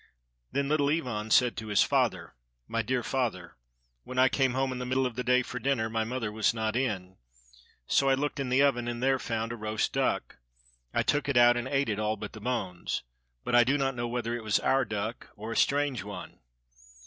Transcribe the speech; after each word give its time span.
Then 0.51 0.67
Little 0.67 0.89
Ivan 0.89 1.29
said 1.29 1.55
to 1.57 1.67
his 1.67 1.83
father— 1.83 2.33
"My 2.67 2.81
dear 2.81 3.03
father, 3.03 3.55
when 4.03 4.17
I 4.17 4.29
came 4.29 4.55
home, 4.55 4.71
in 4.71 4.79
the 4.79 4.85
middle 4.87 5.05
of 5.05 5.15
the 5.15 5.23
day, 5.23 5.43
for 5.43 5.59
dinner, 5.59 5.91
my 5.91 6.03
mother 6.03 6.31
was 6.31 6.55
not 6.55 6.75
in, 6.75 7.17
so 7.85 8.09
I 8.09 8.15
looked 8.15 8.39
in 8.39 8.49
the 8.49 8.63
oven, 8.63 8.87
and 8.87 9.03
there 9.03 9.19
found 9.19 9.51
a 9.51 9.55
roast 9.55 9.93
duck. 9.93 10.37
I 10.91 11.03
took 11.03 11.29
it 11.29 11.37
out 11.37 11.55
and 11.55 11.67
ate 11.67 11.87
it 11.87 11.99
all 11.99 12.17
but 12.17 12.33
the 12.33 12.41
bones, 12.41 13.03
but 13.43 13.53
I 13.53 13.63
do 13.63 13.77
not 13.77 13.93
know 13.93 14.07
whether 14.07 14.35
it 14.35 14.43
was 14.43 14.57
our 14.61 14.85
duck 14.85 15.29
or 15.35 15.51
a 15.51 15.55
strange 15.55 16.03
one." 16.03 16.39